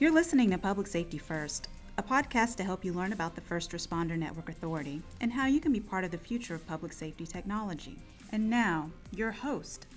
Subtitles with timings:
[0.00, 1.66] You're listening to Public Safety First,
[1.96, 5.58] a podcast to help you learn about the First Responder Network Authority and how you
[5.58, 7.98] can be part of the future of public safety technology.
[8.30, 9.88] And now, your host.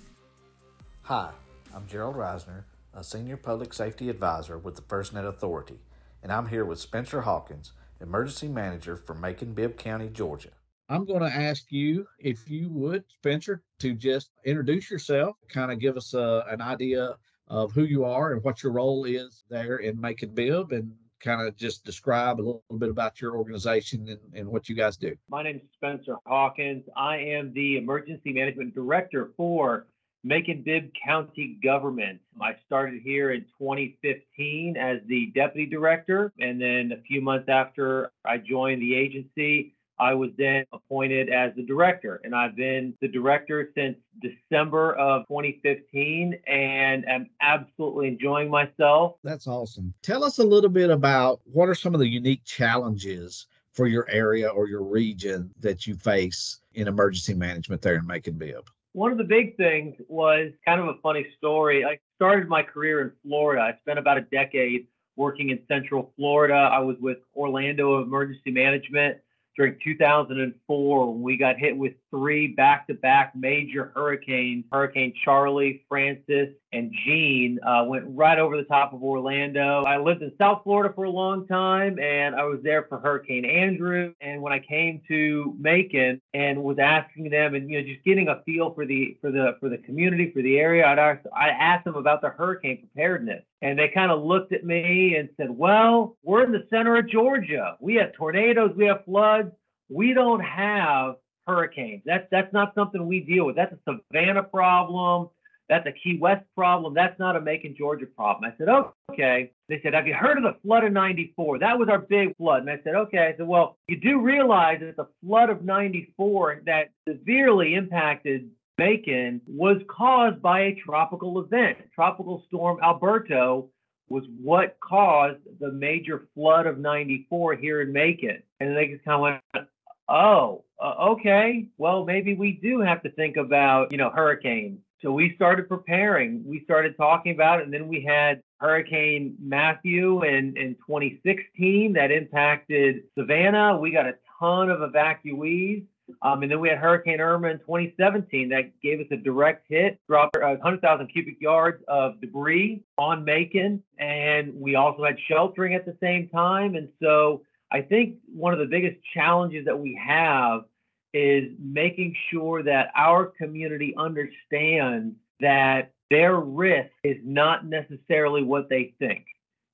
[1.03, 1.29] Hi,
[1.71, 2.63] I'm Gerald Reisner,
[2.95, 5.77] a Senior Public Safety Advisor with the FirstNet Authority,
[6.23, 10.49] and I'm here with Spencer Hawkins, Emergency Manager for Macon Bibb County, Georgia.
[10.89, 15.77] I'm going to ask you, if you would, Spencer, to just introduce yourself, kind of
[15.77, 17.18] give us uh, an idea
[17.52, 21.46] of who you are and what your role is there in Macon Bibb, and kind
[21.46, 25.16] of just describe a little bit about your organization and, and what you guys do.
[25.30, 26.86] My name is Spencer Hawkins.
[26.96, 29.86] I am the Emergency Management Director for
[30.24, 32.22] Macon Bibb County Government.
[32.41, 38.12] I started here in 2015 as the Deputy Director, and then a few months after
[38.26, 43.08] I joined the agency, I was then appointed as the director, and I've been the
[43.08, 49.18] director since December of 2015 and am absolutely enjoying myself.
[49.24, 49.93] That's awesome.
[50.02, 54.10] Tell us a little bit about what are some of the unique challenges for your
[54.10, 58.71] area or your region that you face in emergency management there in Macon Bibb?
[58.93, 61.86] One of the big things was kind of a funny story.
[61.86, 63.62] I started my career in Florida.
[63.62, 66.56] I spent about a decade working in Central Florida.
[66.56, 69.19] I was with Orlando Emergency Management
[69.57, 76.94] during 2004 when we got hit with three back-to-back major hurricanes hurricane charley francis and
[77.06, 81.06] Jeanne uh, went right over the top of orlando i lived in south florida for
[81.06, 85.56] a long time and i was there for hurricane andrew and when i came to
[85.59, 89.31] macon and was asking them and you know just getting a feel for the for
[89.31, 92.78] the for the community for the area i'd ask, i asked them about the hurricane
[92.78, 96.97] preparedness and they kind of looked at me and said well we're in the center
[96.97, 99.52] of georgia we have tornadoes we have floods
[99.90, 101.16] we don't have
[101.47, 102.02] hurricanes.
[102.06, 103.56] That's that's not something we deal with.
[103.56, 105.30] That's a Savannah problem.
[105.72, 106.94] That's a Key West problem.
[106.94, 108.52] That's not a Macon, Georgia problem.
[108.52, 108.68] I said,
[109.09, 109.54] okay.
[109.70, 111.59] They said, have you heard of the flood of 94?
[111.59, 112.64] That was our big flood.
[112.64, 113.32] And I said, okay.
[113.34, 119.40] I said, well, you do realize that the flood of 94 that severely impacted Macon
[119.48, 121.78] was caused by a tropical event.
[121.96, 123.70] Tropical storm Alberto
[124.10, 128.44] was what caused the major flood of 94 here in Macon.
[128.60, 129.68] And they just kind of went,
[130.12, 134.80] oh, uh, okay, well, maybe we do have to think about, you know, hurricanes.
[135.02, 136.44] So we started preparing.
[136.46, 142.12] We started talking about it, and then we had Hurricane Matthew in, in 2016 that
[142.12, 143.78] impacted Savannah.
[143.78, 145.86] We got a ton of evacuees.
[146.22, 149.98] Um, and then we had Hurricane Irma in 2017 that gave us a direct hit,
[150.08, 153.82] dropped 100,000 cubic yards of debris on Macon.
[153.98, 156.76] And we also had sheltering at the same time.
[156.76, 160.66] And so I think one of the biggest challenges that we have
[161.14, 168.94] is making sure that our community understands that their risk is not necessarily what they
[169.00, 169.26] think,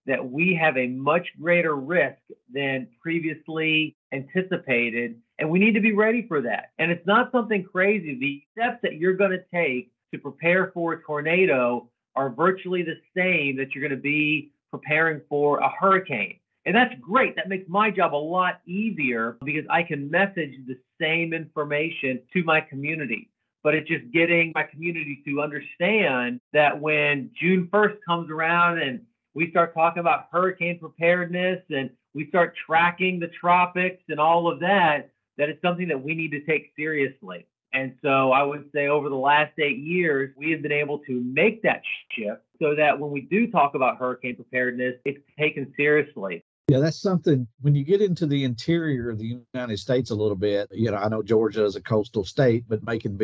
[0.05, 2.19] that we have a much greater risk
[2.53, 6.71] than previously anticipated, and we need to be ready for that.
[6.77, 8.17] And it's not something crazy.
[8.19, 12.99] The steps that you're going to take to prepare for a tornado are virtually the
[13.15, 16.39] same that you're going to be preparing for a hurricane.
[16.67, 17.37] And that's great.
[17.37, 22.43] That makes my job a lot easier because I can message the same information to
[22.43, 23.29] my community.
[23.63, 28.99] But it's just getting my community to understand that when June 1st comes around and
[29.33, 34.59] we start talking about hurricane preparedness and we start tracking the tropics and all of
[34.59, 37.47] that, that it's something that we need to take seriously.
[37.71, 41.21] And so I would say over the last eight years, we have been able to
[41.21, 46.43] make that shift so that when we do talk about hurricane preparedness, it's taken seriously.
[46.69, 50.35] Yeah, that's something when you get into the interior of the United States a little
[50.35, 53.17] bit, you know, I know Georgia is a coastal state, but Macon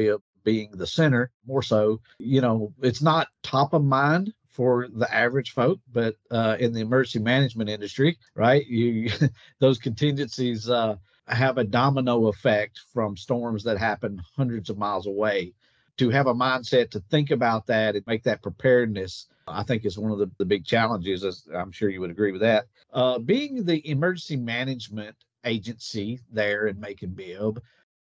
[0.45, 5.51] being the center more so, you know, it's not top of mind for the average
[5.51, 8.65] folk, but uh, in the emergency management industry, right?
[8.65, 9.09] You
[9.59, 10.95] those contingencies uh,
[11.27, 15.53] have a domino effect from storms that happen hundreds of miles away.
[15.99, 19.97] To have a mindset to think about that and make that preparedness I think is
[19.97, 22.65] one of the, the big challenges, as I'm sure you would agree with that.
[22.91, 27.61] Uh, being the emergency management agency there in Macon Bibb,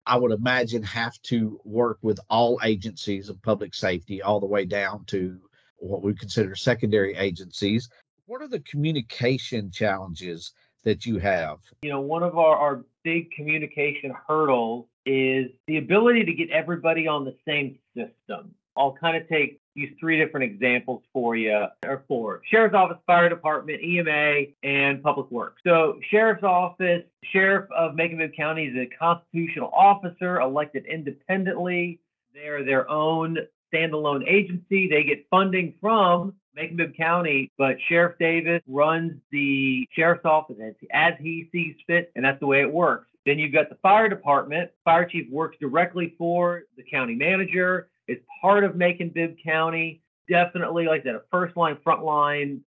[0.06, 4.64] I would imagine have to work with all agencies of public safety all the way
[4.64, 5.40] down to
[5.76, 7.88] what we consider secondary agencies.
[8.26, 11.58] What are the communication challenges that you have?
[11.82, 17.06] You know, one of our, our big communication hurdles is the ability to get everybody
[17.06, 18.54] on the same system.
[18.76, 23.28] I'll kind of take these three different examples for you, or four Sheriff's Office, Fire
[23.28, 25.60] Department, EMA, and Public Works.
[25.64, 27.02] So, Sheriff's Office,
[27.32, 32.00] Sheriff of Macon County is a constitutional officer elected independently.
[32.34, 33.38] They're their own
[33.72, 34.88] standalone agency.
[34.88, 40.56] They get funding from Macon-Bibb County, but Sheriff Davis runs the sheriff's office
[40.92, 43.09] as he sees fit, and that's the way it works.
[43.26, 44.70] Then you've got the fire department.
[44.84, 50.02] Fire chief works directly for the county manager, is part of Macon-Bibb County.
[50.28, 52.62] Definitely, like I said, a first line, front line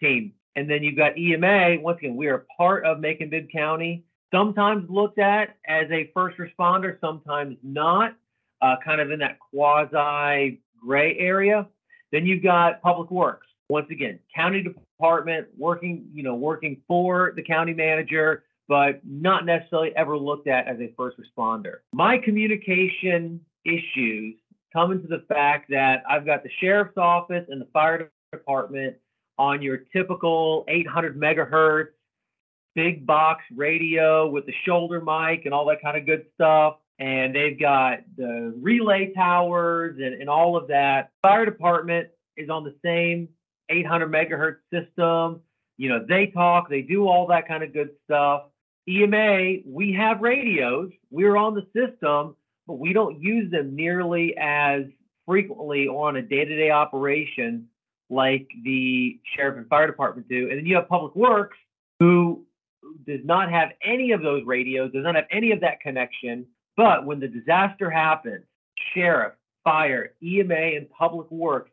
[0.00, 0.32] team.
[0.56, 1.80] And then you've got EMA.
[1.80, 4.04] Once again, we are part of Macon-Bibb County.
[4.32, 8.14] Sometimes looked at as a first responder, sometimes not.
[8.62, 11.66] Uh, kind of in that quasi gray area.
[12.12, 13.46] Then you've got Public Works.
[13.68, 19.94] Once again, county department working, you know, working for the county manager, but not necessarily
[19.96, 21.76] ever looked at as a first responder.
[21.92, 24.36] My communication issues
[24.72, 28.96] come into the fact that I've got the sheriff's office and the fire department
[29.38, 31.88] on your typical 800 megahertz
[32.74, 36.76] big box radio with the shoulder mic and all that kind of good stuff.
[36.98, 41.10] And they've got the relay towers and, and all of that.
[41.22, 43.28] Fire department is on the same
[43.68, 45.40] 800 megahertz system.
[45.76, 48.44] You know, they talk, they do all that kind of good stuff.
[48.88, 52.36] EMA, we have radios, we're on the system,
[52.66, 54.82] but we don't use them nearly as
[55.26, 57.68] frequently on a day to day operation
[58.10, 60.50] like the sheriff and fire department do.
[60.50, 61.56] And then you have public works
[61.98, 62.44] who
[63.06, 66.46] does not have any of those radios, does not have any of that connection.
[66.76, 68.44] But when the disaster happens,
[68.92, 69.32] sheriff,
[69.62, 71.70] fire, EMA, and public works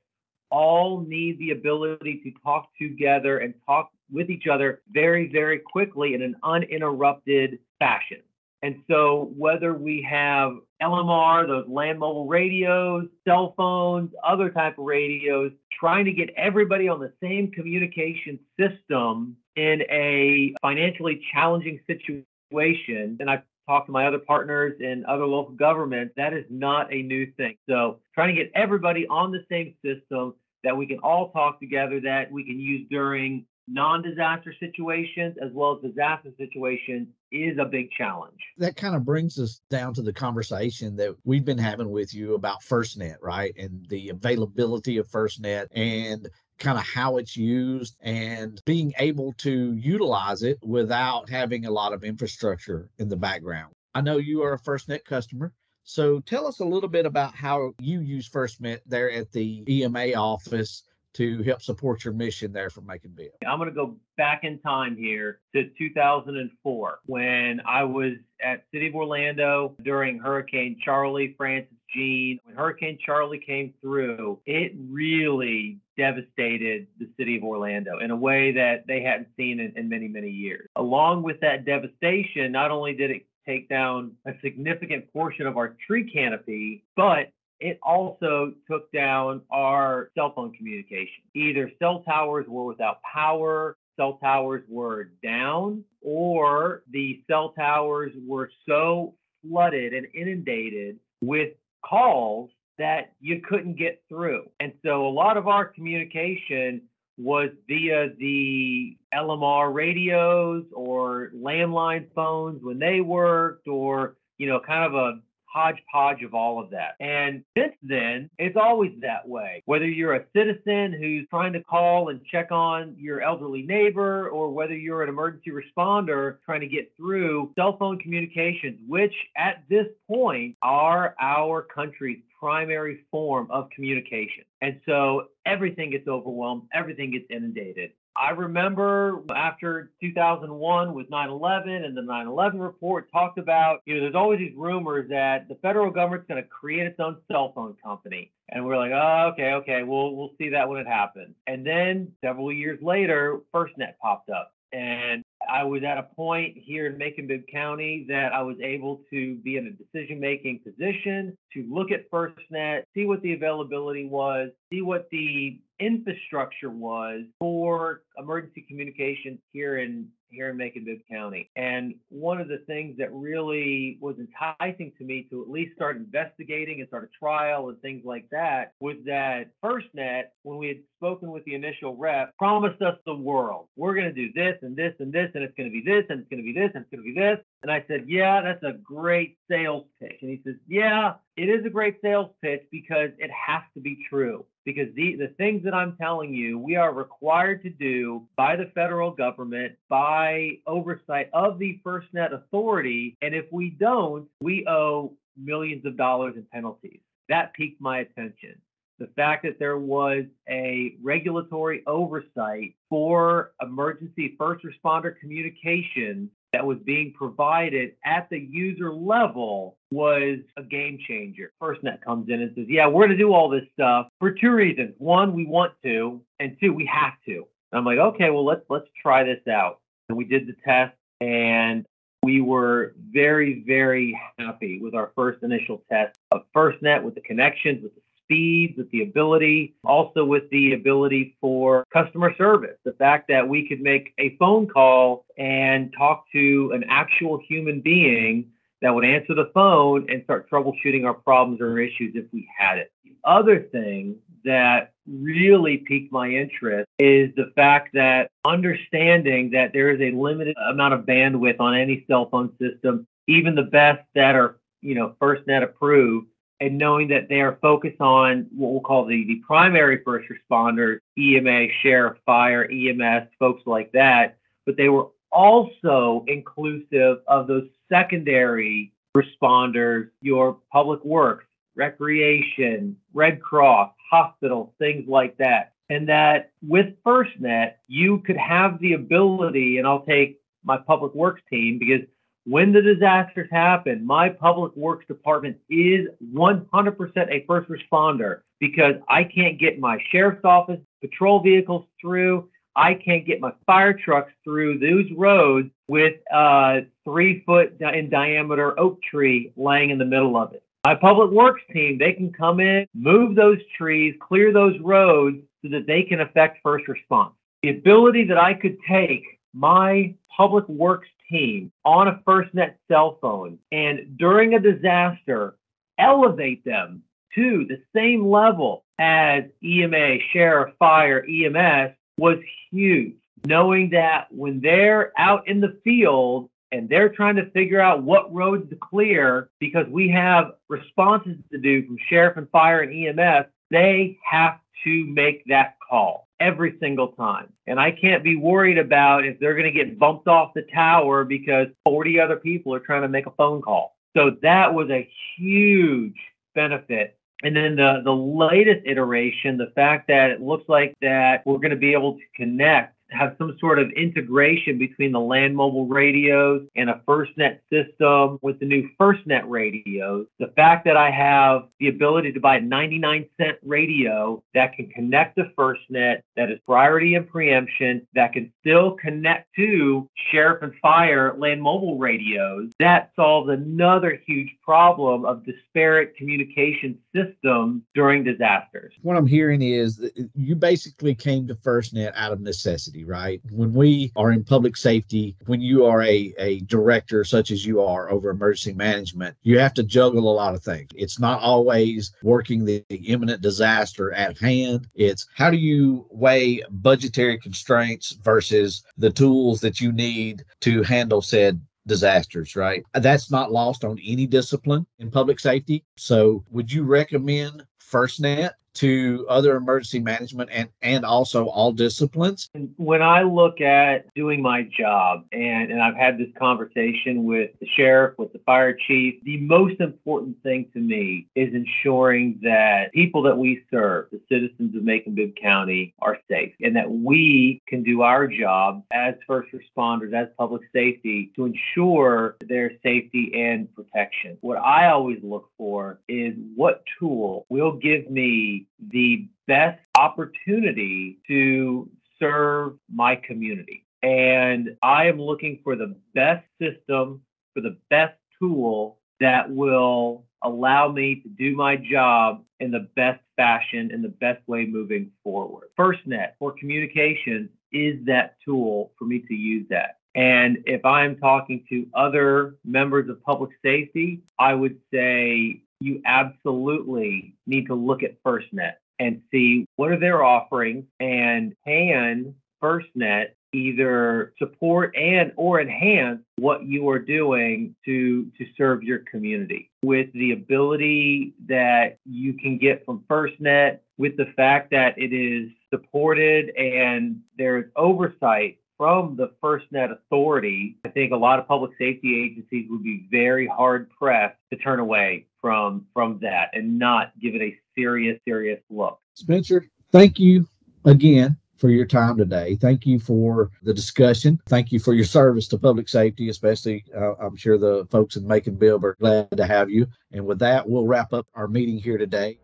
[0.52, 6.14] all need the ability to talk together and talk with each other very, very quickly
[6.14, 8.20] in an uninterrupted fashion.
[8.64, 14.86] And so, whether we have LMR, those land mobile radios, cell phones, other type of
[14.86, 23.18] radios, trying to get everybody on the same communication system in a financially challenging situation,
[23.20, 27.02] and I've talked to my other partners in other local governments, that is not a
[27.02, 27.56] new thing.
[27.70, 32.00] So, trying to get everybody on the same system that we can all talk together,
[32.02, 37.90] that we can use during non-disaster situations as well as disaster situations is a big
[37.92, 38.40] challenge.
[38.58, 42.34] That kind of brings us down to the conversation that we've been having with you
[42.36, 43.54] about FirstNet, right?
[43.58, 46.28] And the availability of FirstNet and
[46.62, 51.92] kind of how it's used and being able to utilize it without having a lot
[51.92, 53.74] of infrastructure in the background.
[53.96, 55.54] I know you are a FirstNet customer.
[55.84, 60.14] So tell us a little bit about how you use FirstNet there at the EMA
[60.14, 63.32] office to help support your mission there for Macon-Bibb?
[63.46, 68.88] I'm going to go back in time here to 2004 when I was at City
[68.88, 72.40] of Orlando during Hurricane Charley, Francis Jeanne.
[72.44, 78.52] When Hurricane Charley came through, it really devastated the city of Orlando in a way
[78.54, 80.68] that they hadn't seen in, in many, many years.
[80.76, 85.76] Along with that devastation, not only did it take down a significant portion of our
[85.86, 91.24] tree canopy, but it also took down our cell phone communication.
[91.36, 98.50] Either cell towers were without power, cell towers were down, or the cell towers were
[98.68, 99.14] so
[99.48, 101.50] flooded and inundated with
[101.86, 104.50] calls that you couldn't get through.
[104.60, 106.82] And so a lot of our communication
[107.18, 114.86] was via the LMR radios or landline phones when they worked, or, you know, kind
[114.86, 115.20] of a
[115.54, 116.96] hodgepodge of all of that.
[117.00, 119.62] And since then, it's always that way.
[119.66, 124.50] Whether you're a citizen who's trying to call and check on your elderly neighbor, or
[124.52, 129.88] whether you're an emergency responder trying to get through cell phone communications, which at this
[130.08, 134.44] point are our country's primary form of communication.
[134.62, 137.92] And so everything gets overwhelmed, everything gets inundated.
[138.22, 144.14] I remember after 2001 with 9/11 and the 9/11 report talked about, you know, there's
[144.14, 148.32] always these rumors that the federal government's going to create its own cell phone company,
[148.50, 151.36] and we're like, oh, okay, okay, we'll we'll see that when it happens.
[151.48, 156.86] And then several years later, FirstNet popped up, and I was at a point here
[156.86, 161.90] in Macon-Bibb County that I was able to be in a decision-making position to look
[161.92, 169.40] at FirstNet, see what the availability was, see what the infrastructure was for emergency communications
[169.52, 171.50] here in here in Macon-Bibb County.
[171.58, 175.98] And one of the things that really was enticing to me to at least start
[175.98, 180.78] investigating and start a trial and things like that was that FirstNet, when we had
[180.98, 183.68] spoken with the initial rep, promised us the world.
[183.76, 186.06] We're going to do this and this and this, and it's going to be this,
[186.10, 187.40] and it's going to be this, and it's going to be this.
[187.64, 190.18] And I said, Yeah, that's a great sales pitch.
[190.22, 194.04] And he says, Yeah, it is a great sales pitch because it has to be
[194.10, 194.46] true.
[194.66, 198.72] Because the, the things that I'm telling you, we are required to do by the
[198.76, 203.18] federal government, by oversight of the FirstNet authority.
[203.22, 207.00] And if we don't, we owe millions of dollars in penalties.
[207.30, 208.56] That piqued my attention.
[209.00, 216.78] the fact that there was a regulatory oversight for emergency first responder communication that was
[216.86, 221.52] being provided at the user level was a game changer.
[221.62, 224.52] FirstNet comes in and says, Yeah, we're going to do all this stuff for two
[224.52, 224.94] reasons.
[224.98, 227.46] One, we want to, and two, we have to.
[227.72, 229.80] And I'm like, okay, well let's let's try this out.
[230.10, 231.86] And we did the test and
[232.24, 237.82] we were very, very happy with our first initial test of FirstNet with the connections,
[237.82, 238.02] with the
[238.32, 242.78] speeds, with the ability, also with the ability for customer service.
[242.86, 247.82] The fact that we could make a phone call and talk to an actual human
[247.82, 252.48] being that would answer the phone and start troubleshooting our problems or issues if we
[252.58, 252.92] had it.
[253.04, 259.92] The other thing that really piqued my interest is the fact that understanding that there
[259.92, 264.36] is a limited amount of bandwidth on any cell phone system, even the best that
[264.36, 266.28] are, you know, FirstNet approved,
[266.62, 271.00] and knowing that they are focused on what we'll call the, the primary first responders,
[271.18, 274.38] EMA, sheriff, fire, EMS, folks like that,
[274.68, 283.92] but they were also inclusive of those secondary responders, your public works, recreation, Red Cross,
[284.10, 285.74] hospitals, things like that.
[285.90, 291.42] And that with FirstNet, you could have the ability, and I'll take my public works
[291.50, 292.02] team because
[292.46, 299.24] when the disasters happen, my public works department is 100% a first responder because I
[299.24, 302.50] can't get my sheriff's office patrol vehicles through.
[302.76, 308.80] I can't get my fire trucks through those roads with a three foot in diameter
[308.80, 310.64] oak tree laying in the middle of it.
[310.86, 315.70] My public works team, they can come in, move those trees, clear those roads so
[315.70, 317.34] that they can affect first response.
[317.62, 323.58] The ability that I could take my public works team on a FirstNet cell phone
[323.72, 325.56] and during a disaster,
[325.98, 327.04] elevate them
[327.36, 332.38] to the same level as EMA, sheriff, fire, EMS was
[332.70, 333.16] huge.
[333.46, 338.34] Knowing that when they're out in the field and they're trying to figure out what
[338.34, 343.48] roads to clear because we have responses to do from sheriff and fire and EMS,
[343.72, 347.54] they have to make that call every single time.
[347.68, 351.24] And I can't be worried about if they're going to get bumped off the tower
[351.24, 353.96] because 40 other people are trying to make a phone call.
[354.18, 355.08] So that was a
[355.38, 356.18] huge
[356.56, 357.18] benefit.
[357.44, 361.72] And then the, the latest iteration, the fact that it looks like that we're going
[361.72, 366.68] to be able to connect have some sort of integration between the land mobile radios
[366.76, 370.28] and a FirstNet system with the new FirstNet radios.
[370.40, 374.90] The fact that I have the ability to buy a 99 cent radio that can
[374.90, 380.74] connect to FirstNet, that is priority and preemption, that can still connect to sheriff and
[380.82, 388.94] fire land mobile radios, that solves another huge problem of disparate communication systems during disasters.
[389.02, 393.42] What I'm hearing is you basically came to FirstNet out of necessity right?
[393.52, 397.82] When we are in public safety, when you are a, a director such as you
[397.82, 400.90] are over emergency management, you have to juggle a lot of things.
[400.96, 404.88] It's not always working the, the imminent disaster at hand.
[404.96, 411.22] It's how do you weigh budgetary constraints versus the tools that you need to handle
[411.22, 412.84] said disasters, right?
[412.94, 415.84] That's not lost on any discipline in public safety.
[415.98, 422.50] So, would you recommend FirstNet to other emergency management and and also all disciplines?
[422.78, 427.68] When i look at doing my job and and i've had this conversation with the
[427.76, 433.22] sheriff with the fire chief the most important thing to me is ensuring that people
[433.24, 437.84] that we serve the citizens of macon bibb county are safe and that we can
[437.84, 444.38] do our job as first responders as public safety to ensure their safety and protection.
[444.42, 448.61] What i always look for is what tool will give me
[448.92, 451.90] the best opportunity to
[452.20, 453.86] serve my community.
[454.04, 457.22] And I am looking for the best system,
[457.54, 463.22] for the best tool that will allow me to do my job in the best
[463.36, 465.70] fashion, in the best way moving forward.
[465.78, 469.98] FirstNet for communication is that tool for me to use that.
[470.14, 477.36] And if I'm talking to other members of public safety, I would say you absolutely
[477.48, 484.34] need to look at FirstNet and see what are their offerings and can FirstNet either
[484.38, 489.70] support and or enhance what you are doing to to serve your community.
[489.84, 495.50] With the ability that you can get from FirstNet with the fact that it is
[495.70, 502.20] supported and there's oversight from the FirstNet Authority, I think a lot of public safety
[502.20, 507.36] agencies would be very hard pressed to turn away from from that and not give
[507.36, 509.00] it a serious, serious look.
[509.14, 510.48] Spencer, thank you
[510.84, 512.56] again for your time today.
[512.56, 514.42] Thank you for the discussion.
[514.50, 518.26] Thank you for your service to public safety, especially uh, I'm sure the folks in
[518.26, 519.86] Macon Bibb are glad to have you.
[520.12, 522.40] And with that, we'll wrap up our meeting here today.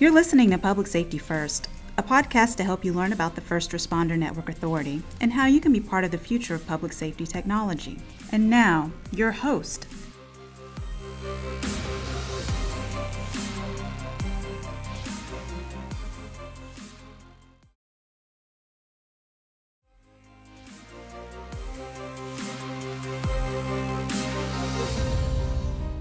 [0.00, 3.72] You're listening to Public Safety First, a podcast to help you learn about the First
[3.72, 7.26] Responder Network Authority and how you can be part of the future of public safety
[7.26, 7.98] technology.
[8.30, 9.88] And now, your host.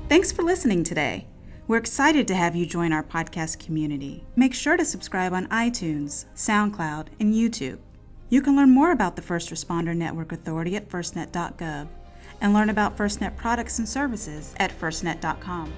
[0.07, 1.25] Thanks for listening today.
[1.67, 4.23] We're excited to have you join our podcast community.
[4.37, 7.79] Make sure to subscribe on iTunes, SoundCloud, and YouTube.
[8.29, 11.87] You can learn more about the First Responder Network Authority at firstnet.gov
[12.39, 15.73] and learn about FirstNet products and services at firstnet.com.